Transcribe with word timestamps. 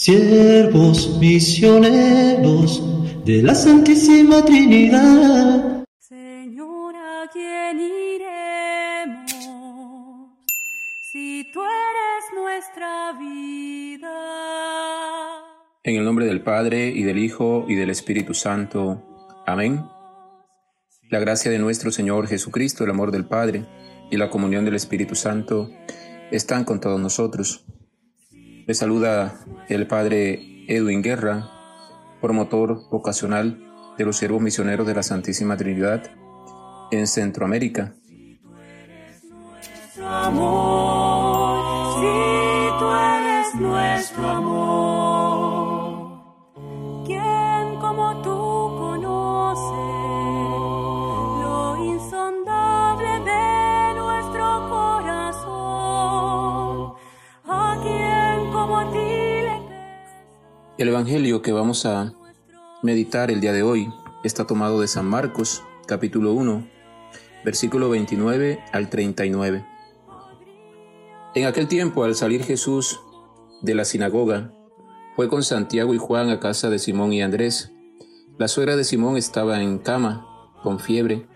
siervos 0.00 1.18
misioneros 1.18 2.82
de 3.26 3.42
la 3.42 3.54
Santísima 3.54 4.42
Trinidad. 4.42 5.84
Señor, 5.98 6.94
¿a 6.96 7.28
quién 7.30 7.80
iremos 7.80 9.30
si 11.12 11.46
tú 11.52 11.60
eres 11.60 12.24
nuestra 12.34 13.12
vida? 13.12 14.08
En 15.84 15.96
el 15.96 16.04
nombre 16.06 16.24
del 16.24 16.40
Padre 16.40 16.88
y 16.88 17.02
del 17.02 17.18
Hijo 17.18 17.66
y 17.68 17.74
del 17.74 17.90
Espíritu 17.90 18.32
Santo. 18.32 19.02
Amén. 19.46 19.84
La 21.10 21.18
gracia 21.18 21.50
de 21.50 21.58
nuestro 21.58 21.90
Señor 21.90 22.26
Jesucristo, 22.26 22.84
el 22.84 22.90
amor 22.90 23.10
del 23.10 23.26
Padre 23.26 23.66
y 24.10 24.16
la 24.16 24.30
comunión 24.30 24.64
del 24.64 24.76
Espíritu 24.76 25.14
Santo 25.14 25.68
están 26.30 26.64
con 26.64 26.80
todos 26.80 26.98
nosotros. 26.98 27.66
Le 28.70 28.74
saluda 28.74 29.34
el 29.68 29.88
Padre 29.88 30.64
Edwin 30.68 31.02
Guerra, 31.02 31.50
promotor 32.20 32.88
vocacional 32.88 33.58
de 33.98 34.04
los 34.04 34.16
siervos 34.16 34.40
misioneros 34.40 34.86
de 34.86 34.94
la 34.94 35.02
Santísima 35.02 35.56
Trinidad 35.56 36.08
en 36.92 37.08
Centroamérica. 37.08 37.96
El 60.80 60.88
Evangelio 60.88 61.42
que 61.42 61.52
vamos 61.52 61.84
a 61.84 62.14
meditar 62.82 63.30
el 63.30 63.42
día 63.42 63.52
de 63.52 63.62
hoy 63.62 63.92
está 64.24 64.46
tomado 64.46 64.80
de 64.80 64.88
San 64.88 65.04
Marcos, 65.04 65.62
capítulo 65.86 66.32
1, 66.32 66.66
versículo 67.44 67.90
29 67.90 68.58
al 68.72 68.88
39. 68.88 69.66
En 71.34 71.44
aquel 71.44 71.68
tiempo, 71.68 72.04
al 72.04 72.14
salir 72.14 72.44
Jesús 72.44 72.98
de 73.60 73.74
la 73.74 73.84
sinagoga, 73.84 74.54
fue 75.16 75.28
con 75.28 75.42
Santiago 75.42 75.92
y 75.92 75.98
Juan 75.98 76.30
a 76.30 76.40
casa 76.40 76.70
de 76.70 76.78
Simón 76.78 77.12
y 77.12 77.20
Andrés. 77.20 77.72
La 78.38 78.48
suegra 78.48 78.74
de 78.74 78.84
Simón 78.84 79.18
estaba 79.18 79.60
en 79.60 79.80
cama, 79.80 80.26
con 80.62 80.80
fiebre, 80.80 81.26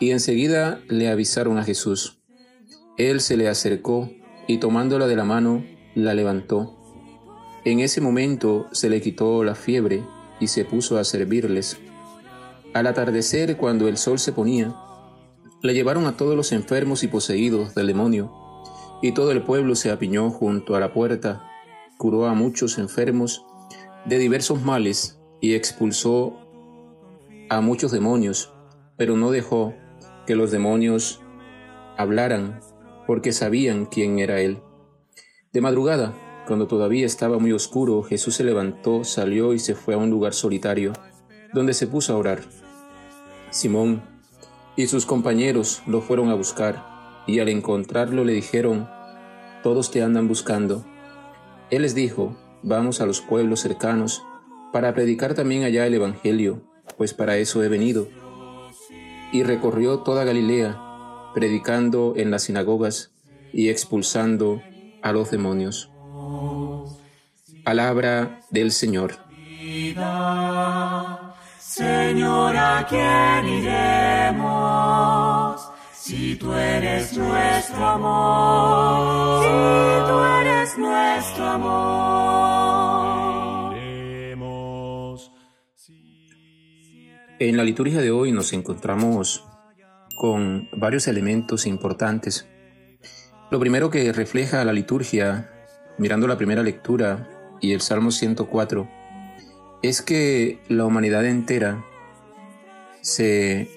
y 0.00 0.10
enseguida 0.10 0.82
le 0.90 1.08
avisaron 1.08 1.56
a 1.56 1.64
Jesús. 1.64 2.20
Él 2.98 3.22
se 3.22 3.38
le 3.38 3.48
acercó 3.48 4.10
y 4.46 4.58
tomándola 4.58 5.06
de 5.06 5.16
la 5.16 5.24
mano, 5.24 5.64
la 5.94 6.12
levantó. 6.12 6.81
En 7.64 7.78
ese 7.78 8.00
momento 8.00 8.66
se 8.72 8.88
le 8.88 9.00
quitó 9.00 9.44
la 9.44 9.54
fiebre 9.54 10.02
y 10.40 10.48
se 10.48 10.64
puso 10.64 10.98
a 10.98 11.04
servirles. 11.04 11.78
Al 12.74 12.88
atardecer, 12.88 13.56
cuando 13.56 13.86
el 13.86 13.96
sol 13.98 14.18
se 14.18 14.32
ponía, 14.32 14.74
le 15.62 15.72
llevaron 15.72 16.06
a 16.06 16.16
todos 16.16 16.34
los 16.34 16.50
enfermos 16.50 17.04
y 17.04 17.08
poseídos 17.08 17.74
del 17.76 17.86
demonio, 17.86 18.32
y 19.00 19.12
todo 19.12 19.30
el 19.30 19.42
pueblo 19.42 19.76
se 19.76 19.92
apiñó 19.92 20.30
junto 20.30 20.74
a 20.74 20.80
la 20.80 20.92
puerta, 20.92 21.48
curó 21.98 22.26
a 22.26 22.34
muchos 22.34 22.78
enfermos 22.78 23.44
de 24.06 24.18
diversos 24.18 24.60
males 24.62 25.20
y 25.40 25.54
expulsó 25.54 26.36
a 27.48 27.60
muchos 27.60 27.92
demonios, 27.92 28.52
pero 28.96 29.16
no 29.16 29.30
dejó 29.30 29.74
que 30.26 30.34
los 30.34 30.50
demonios 30.50 31.20
hablaran, 31.96 32.60
porque 33.06 33.32
sabían 33.32 33.86
quién 33.86 34.18
era 34.18 34.40
él. 34.40 34.58
De 35.52 35.60
madrugada, 35.60 36.12
cuando 36.46 36.66
todavía 36.66 37.06
estaba 37.06 37.38
muy 37.38 37.52
oscuro, 37.52 38.02
Jesús 38.02 38.34
se 38.34 38.44
levantó, 38.44 39.04
salió 39.04 39.52
y 39.54 39.58
se 39.58 39.74
fue 39.74 39.94
a 39.94 39.98
un 39.98 40.10
lugar 40.10 40.34
solitario, 40.34 40.92
donde 41.52 41.72
se 41.74 41.86
puso 41.86 42.12
a 42.12 42.16
orar. 42.16 42.40
Simón 43.50 44.02
y 44.76 44.86
sus 44.86 45.06
compañeros 45.06 45.82
lo 45.86 46.00
fueron 46.00 46.30
a 46.30 46.34
buscar, 46.34 46.84
y 47.26 47.38
al 47.38 47.48
encontrarlo 47.48 48.24
le 48.24 48.32
dijeron, 48.32 48.88
Todos 49.62 49.90
te 49.90 50.02
andan 50.02 50.26
buscando. 50.26 50.84
Él 51.70 51.82
les 51.82 51.94
dijo, 51.94 52.36
Vamos 52.62 53.00
a 53.00 53.06
los 53.06 53.20
pueblos 53.20 53.60
cercanos, 53.60 54.22
para 54.72 54.94
predicar 54.94 55.34
también 55.34 55.64
allá 55.64 55.86
el 55.86 55.94
Evangelio, 55.94 56.62
pues 56.96 57.12
para 57.12 57.36
eso 57.36 57.62
he 57.62 57.68
venido. 57.68 58.08
Y 59.32 59.42
recorrió 59.42 59.98
toda 60.00 60.24
Galilea, 60.24 60.80
predicando 61.34 62.14
en 62.16 62.30
las 62.30 62.44
sinagogas 62.44 63.12
y 63.52 63.68
expulsando 63.68 64.62
a 65.02 65.12
los 65.12 65.30
demonios. 65.30 65.91
Palabra 67.64 68.40
del 68.50 68.72
Señor. 68.72 69.12
Señor, 71.60 72.56
¿a 72.56 72.84
quién 72.88 73.46
iremos? 73.60 74.82
Si 75.92 76.34
tú 76.36 76.52
eres 76.52 77.16
nuestro 77.16 77.86
amor, 77.86 79.44
si 79.44 79.50
tú 80.10 80.18
eres 80.40 80.76
nuestro 80.78 81.46
amor. 81.46 82.12
En 87.38 87.56
la 87.56 87.64
liturgia 87.64 88.00
de 88.00 88.10
hoy 88.10 88.32
nos 88.32 88.52
encontramos 88.52 89.44
con 90.16 90.68
varios 90.72 91.06
elementos 91.08 91.66
importantes. 91.66 92.48
Lo 93.50 93.58
primero 93.60 93.90
que 93.90 94.12
refleja 94.12 94.64
la 94.64 94.72
liturgia, 94.72 95.50
mirando 95.98 96.26
la 96.26 96.36
primera 96.36 96.62
lectura 96.62 97.28
y 97.62 97.72
el 97.72 97.80
Salmo 97.80 98.10
104, 98.10 98.86
es 99.82 100.02
que 100.02 100.60
la 100.68 100.84
humanidad 100.84 101.24
entera 101.24 101.82
se 103.00 103.70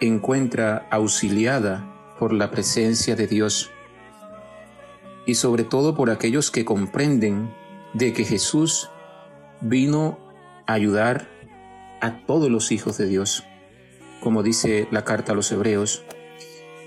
encuentra 0.00 0.86
auxiliada 0.90 2.16
por 2.18 2.32
la 2.32 2.50
presencia 2.50 3.14
de 3.16 3.26
Dios 3.26 3.70
y 5.26 5.34
sobre 5.34 5.64
todo 5.64 5.94
por 5.94 6.10
aquellos 6.10 6.50
que 6.50 6.64
comprenden 6.64 7.52
de 7.92 8.12
que 8.12 8.24
Jesús 8.24 8.90
vino 9.60 10.18
a 10.66 10.72
ayudar 10.74 11.28
a 12.00 12.24
todos 12.24 12.50
los 12.50 12.72
hijos 12.72 12.96
de 12.96 13.06
Dios, 13.06 13.44
como 14.20 14.42
dice 14.42 14.88
la 14.90 15.04
carta 15.04 15.32
a 15.32 15.34
los 15.34 15.50
hebreos. 15.52 16.04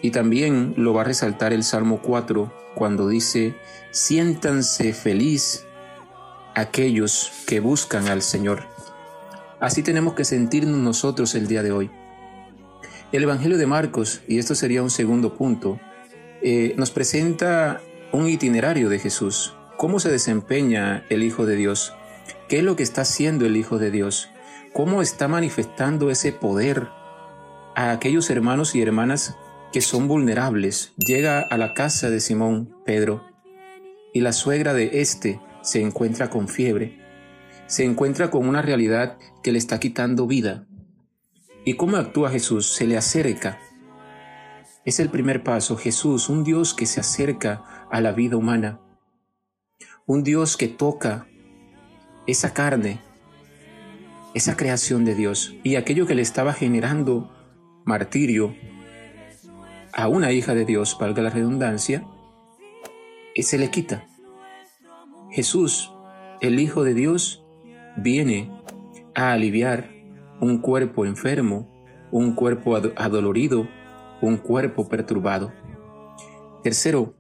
Y 0.02 0.12
también 0.12 0.74
lo 0.78 0.94
va 0.94 1.02
a 1.02 1.06
resaltar 1.06 1.54
el 1.54 1.64
Salmo 1.64 2.02
4 2.02 2.52
cuando 2.74 3.08
dice, 3.08 3.56
siéntanse 3.92 4.94
feliz 4.94 5.66
aquellos 6.56 7.32
que 7.48 7.60
buscan 7.60 8.08
al 8.08 8.22
Señor. 8.22 8.64
Así 9.60 9.84
tenemos 9.84 10.16
que 10.16 10.26
sentirnos 10.26 10.80
nosotros 10.80 11.36
el 11.36 11.48
día 11.48 11.64
de 11.64 11.72
hoy. 11.72 11.92
El 13.12 13.24
Evangelio 13.24 13.58
de 13.58 13.68
Marcos, 13.68 14.22
y 14.28 14.40
esto 14.40 14.56
sería 14.56 14.82
un 14.82 14.90
segundo 14.90 15.36
punto, 15.36 15.80
eh, 16.42 16.74
nos 16.78 16.92
presenta 16.92 17.82
un 18.12 18.28
itinerario 18.28 18.90
de 18.90 19.00
Jesús. 19.00 19.54
¿Cómo 19.78 20.00
se 20.00 20.10
desempeña 20.10 21.06
el 21.10 21.24
Hijo 21.24 21.46
de 21.46 21.56
Dios? 21.56 21.94
¿Qué 22.48 22.60
es 22.60 22.64
lo 22.64 22.76
que 22.76 22.84
está 22.84 23.02
haciendo 23.02 23.46
el 23.46 23.58
Hijo 23.58 23.78
de 23.80 23.92
Dios? 23.92 24.30
¿Cómo 24.74 25.02
está 25.02 25.28
manifestando 25.28 26.10
ese 26.10 26.32
poder 26.32 26.88
a 27.76 27.92
aquellos 27.92 28.30
hermanos 28.30 28.76
y 28.76 28.82
hermanas 28.82 29.36
que 29.72 29.82
son 29.82 30.08
vulnerables? 30.08 30.94
Llega 30.98 31.42
a 31.42 31.58
la 31.58 31.74
casa 31.74 32.10
de 32.10 32.20
Simón 32.20 32.76
Pedro 32.86 33.24
y 34.14 34.22
la 34.22 34.34
suegra 34.34 34.74
de 34.74 35.02
éste 35.02 35.40
se 35.62 35.82
encuentra 35.82 36.30
con 36.30 36.48
fiebre, 36.48 37.00
se 37.68 37.86
encuentra 37.86 38.30
con 38.30 38.48
una 38.48 38.62
realidad 38.62 39.18
que 39.44 39.52
le 39.52 39.58
está 39.58 39.80
quitando 39.80 40.28
vida. 40.28 40.68
¿Y 41.64 41.76
cómo 41.76 41.98
actúa 41.98 42.32
Jesús? 42.32 42.74
Se 42.74 42.86
le 42.88 42.98
acerca. 42.98 43.60
Es 44.84 45.00
el 45.00 45.10
primer 45.10 45.44
paso. 45.44 45.78
Jesús, 45.78 46.28
un 46.28 46.44
Dios 46.44 46.74
que 46.74 46.86
se 46.86 47.00
acerca 47.00 47.88
a 47.92 48.02
la 48.02 48.12
vida 48.12 48.36
humana. 48.36 48.82
Un 50.06 50.24
Dios 50.24 50.58
que 50.58 50.68
toca 50.68 51.28
esa 52.28 52.54
carne, 52.54 53.00
esa 54.34 54.58
creación 54.58 55.06
de 55.06 55.16
Dios 55.16 55.56
y 55.64 55.76
aquello 55.76 56.08
que 56.08 56.16
le 56.16 56.22
estaba 56.22 56.54
generando 56.54 57.32
martirio 57.86 58.56
a 59.94 60.08
una 60.08 60.32
hija 60.32 60.56
de 60.56 60.66
Dios, 60.66 60.98
valga 61.00 61.22
la 61.22 61.30
redundancia, 61.30 62.06
se 63.36 63.58
le 63.58 63.70
quita. 63.70 64.08
Jesús, 65.32 65.94
el 66.42 66.60
Hijo 66.60 66.84
de 66.84 66.94
Dios, 66.94 67.46
viene 67.96 68.52
a 69.16 69.32
aliviar 69.32 69.90
un 70.42 70.58
cuerpo 70.58 71.06
enfermo, 71.06 71.70
un 72.12 72.36
cuerpo 72.36 72.76
adolorido, 72.76 73.68
un 74.22 74.38
cuerpo 74.38 74.90
perturbado. 74.90 75.54
Tercero, 76.64 77.14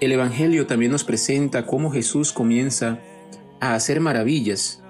el 0.00 0.12
Evangelio 0.12 0.66
también 0.68 0.92
nos 0.92 1.02
presenta 1.02 1.66
cómo 1.66 1.90
Jesús 1.90 2.32
comienza 2.32 3.00
a 3.60 3.74
hacer 3.74 4.00
maravillas, 4.00 4.80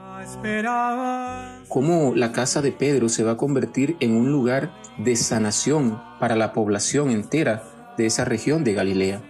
cómo 1.68 2.14
la 2.14 2.32
casa 2.32 2.60
de 2.60 2.72
Pedro 2.72 3.08
se 3.08 3.24
va 3.24 3.32
a 3.32 3.36
convertir 3.38 3.96
en 4.00 4.14
un 4.14 4.30
lugar 4.30 4.74
de 4.98 5.16
sanación 5.16 5.98
para 6.20 6.36
la 6.36 6.52
población 6.52 7.10
entera 7.10 7.94
de 7.96 8.04
esa 8.04 8.26
región 8.26 8.64
de 8.64 8.74
Galilea. 8.74 9.22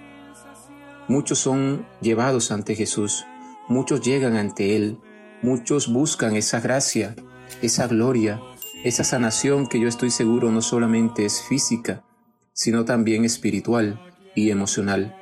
Muchos 1.09 1.39
son 1.39 1.87
llevados 2.01 2.53
ante 2.53 2.75
Jesús, 2.75 3.25
muchos 3.69 4.03
llegan 4.03 4.37
ante 4.37 4.77
Él, 4.77 4.99
muchos 5.43 5.91
buscan 5.91 6.37
esa 6.37 6.61
gracia, 6.61 7.17
esa 7.63 7.87
gloria, 7.89 8.41
esa 8.85 9.05
sanación 9.05 9.67
que 9.67 9.81
yo 9.81 9.89
estoy 9.89 10.11
seguro 10.11 10.51
no 10.51 10.61
solamente 10.61 11.25
es 11.25 11.43
física, 11.43 12.05
sino 12.53 12.85
también 12.85 13.25
espiritual 13.25 14.01
y 14.35 14.51
emocional. 14.51 15.17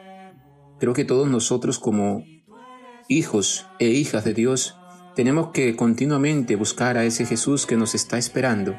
Creo 0.81 0.93
que 0.93 1.05
todos 1.05 1.29
nosotros 1.29 1.79
como 1.79 2.25
hijos 3.09 3.67
e 3.79 3.89
hijas 3.89 4.25
de 4.25 4.35
Dios 4.35 4.77
tenemos 5.15 5.49
que 5.53 5.77
continuamente 5.77 6.57
buscar 6.57 6.99
a 6.99 7.05
ese 7.05 7.25
Jesús 7.25 7.65
que 7.65 7.77
nos 7.77 7.95
está 7.95 8.19
esperando, 8.19 8.77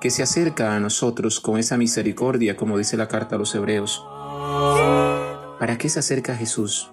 que 0.00 0.10
se 0.10 0.22
acerca 0.22 0.74
a 0.74 0.80
nosotros 0.80 1.40
con 1.40 1.58
esa 1.58 1.78
misericordia, 1.78 2.56
como 2.56 2.76
dice 2.76 2.96
la 2.96 3.08
carta 3.08 3.36
a 3.36 3.38
los 3.38 3.54
hebreos. 3.54 4.04
¿Para 5.68 5.76
qué 5.76 5.90
se 5.90 5.98
acerca 5.98 6.34
Jesús? 6.34 6.90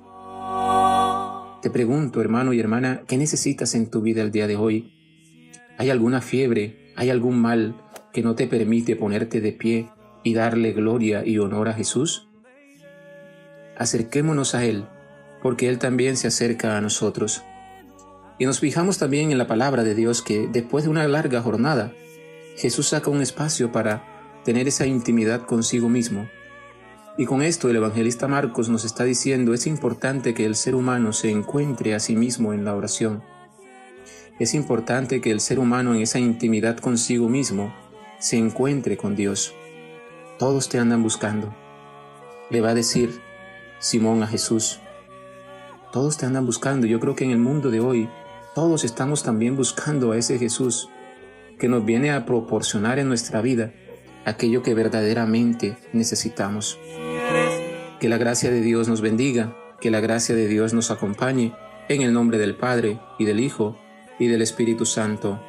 Te 1.62 1.70
pregunto, 1.70 2.20
hermano 2.20 2.52
y 2.52 2.60
hermana, 2.60 3.04
¿qué 3.08 3.16
necesitas 3.18 3.74
en 3.74 3.90
tu 3.90 4.02
vida 4.02 4.22
el 4.22 4.34
día 4.34 4.48
de 4.48 4.58
hoy? 4.58 4.92
¿Hay 5.78 5.90
alguna 5.90 6.20
fiebre? 6.20 6.92
¿Hay 6.98 7.10
algún 7.10 7.40
mal 7.40 7.82
que 8.12 8.22
no 8.22 8.36
te 8.36 8.48
permite 8.48 8.98
ponerte 8.98 9.40
de 9.40 9.54
pie 9.54 9.88
y 10.26 10.34
darle 10.34 10.74
gloria 10.74 11.26
y 11.26 11.38
honor 11.38 11.70
a 11.70 11.74
Jesús? 11.74 12.28
Acerquémonos 13.78 14.56
a 14.56 14.66
Él, 14.66 14.84
porque 15.42 15.70
Él 15.70 15.80
también 15.80 16.18
se 16.18 16.28
acerca 16.28 16.78
a 16.78 16.82
nosotros. 16.82 17.44
Y 18.40 18.46
nos 18.46 18.60
fijamos 18.60 18.98
también 18.98 19.32
en 19.32 19.38
la 19.38 19.48
palabra 19.48 19.86
de 19.86 19.96
Dios 19.96 20.22
que 20.22 20.50
después 20.52 20.84
de 20.84 20.90
una 20.90 21.08
larga 21.08 21.42
jornada, 21.42 21.94
Jesús 22.58 22.90
saca 22.90 23.10
un 23.10 23.22
espacio 23.22 23.72
para 23.72 24.04
tener 24.44 24.68
esa 24.68 24.86
intimidad 24.86 25.44
consigo 25.44 25.88
mismo. 25.88 26.28
Y 27.18 27.26
con 27.26 27.42
esto 27.42 27.70
el 27.70 27.78
evangelista 27.78 28.28
Marcos 28.28 28.68
nos 28.68 28.84
está 28.84 29.06
diciendo 29.06 29.54
es 29.54 29.68
importante 29.68 30.34
que 30.34 30.46
el 30.46 30.56
ser 30.56 30.76
humano 30.76 31.14
se 31.14 31.30
encuentre 31.30 31.96
a 31.96 32.00
sí 32.02 32.16
mismo 32.16 32.52
en 32.52 32.66
la 32.66 32.76
oración. 32.76 33.24
Es 34.38 34.54
importante 34.54 35.22
que 35.22 35.32
el 35.32 35.40
ser 35.40 35.60
humano 35.60 35.96
en 35.96 36.02
esa 36.02 36.20
intimidad 36.20 36.78
consigo 36.78 37.30
mismo 37.30 37.74
se 38.20 38.38
encuentre 38.38 38.98
con 38.98 39.16
Dios. 39.16 39.54
Todos 40.38 40.68
te 40.68 40.78
andan 40.78 41.04
buscando. 41.04 41.56
Le 42.50 42.60
va 42.60 42.72
a 42.72 42.76
decir 42.76 43.22
Simón 43.80 44.22
a 44.22 44.28
Jesús. 44.28 44.82
Todos 45.94 46.18
te 46.18 46.26
andan 46.26 46.46
buscando. 46.46 46.86
Yo 46.86 47.00
creo 47.00 47.16
que 47.16 47.24
en 47.24 47.32
el 47.32 47.40
mundo 47.40 47.72
de 47.72 47.80
hoy 47.80 48.10
todos 48.54 48.84
estamos 48.84 49.24
también 49.24 49.56
buscando 49.56 50.12
a 50.12 50.18
ese 50.18 50.38
Jesús 50.38 50.90
que 51.58 51.70
nos 51.70 51.86
viene 51.86 52.12
a 52.12 52.26
proporcionar 52.26 53.00
en 53.00 53.08
nuestra 53.08 53.42
vida 53.42 53.72
aquello 54.26 54.64
que 54.64 54.74
verdaderamente 54.74 55.78
necesitamos. 55.94 56.80
Que 58.00 58.10
la 58.10 58.18
gracia 58.18 58.52
de 58.52 58.62
Dios 58.62 58.88
nos 58.88 59.02
bendiga, 59.02 59.56
que 59.80 59.92
la 59.92 60.00
gracia 60.00 60.36
de 60.36 60.48
Dios 60.48 60.74
nos 60.74 60.92
acompañe, 60.92 61.54
en 61.88 62.02
el 62.02 62.14
nombre 62.14 62.38
del 62.38 62.56
Padre, 62.56 63.00
y 63.20 63.26
del 63.26 63.40
Hijo, 63.40 63.78
y 64.20 64.28
del 64.28 64.42
Espíritu 64.42 64.86
Santo. 64.86 65.40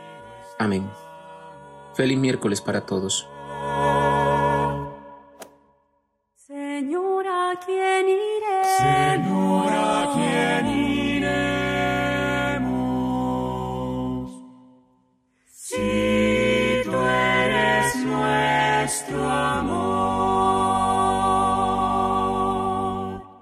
Amén. 0.58 0.88
Feliz 1.94 2.18
miércoles 2.18 2.60
para 2.60 2.82
todos. 2.82 3.28